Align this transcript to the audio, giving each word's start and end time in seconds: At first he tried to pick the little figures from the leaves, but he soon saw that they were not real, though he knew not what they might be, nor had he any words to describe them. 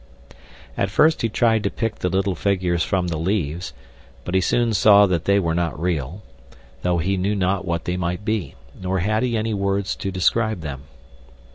At 0.75 0.89
first 0.89 1.21
he 1.21 1.29
tried 1.29 1.61
to 1.63 1.69
pick 1.69 1.97
the 1.97 2.09
little 2.09 2.33
figures 2.33 2.81
from 2.81 3.09
the 3.09 3.17
leaves, 3.19 3.71
but 4.25 4.33
he 4.33 4.41
soon 4.41 4.73
saw 4.73 5.05
that 5.05 5.25
they 5.25 5.39
were 5.39 5.53
not 5.53 5.79
real, 5.79 6.23
though 6.81 6.97
he 6.97 7.17
knew 7.17 7.35
not 7.35 7.65
what 7.65 7.85
they 7.85 7.97
might 7.97 8.25
be, 8.25 8.55
nor 8.73 8.97
had 9.01 9.21
he 9.21 9.37
any 9.37 9.53
words 9.53 9.95
to 9.97 10.09
describe 10.09 10.61
them. 10.61 10.85